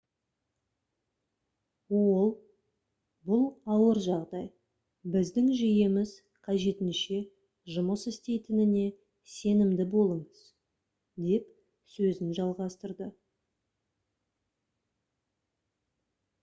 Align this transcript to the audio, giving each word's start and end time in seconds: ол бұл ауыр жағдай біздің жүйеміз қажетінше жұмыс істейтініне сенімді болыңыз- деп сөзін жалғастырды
ол 1.97 2.31
бұл 3.31 3.43
ауыр 3.73 3.99
жағдай 4.05 4.45
біздің 5.15 5.51
жүйеміз 5.59 6.13
қажетінше 6.47 7.19
жұмыс 7.75 8.05
істейтініне 8.13 8.85
сенімді 9.37 9.87
болыңыз- 9.95 10.41
деп 11.27 11.51
сөзін 11.97 12.33
жалғастырды 12.39 13.11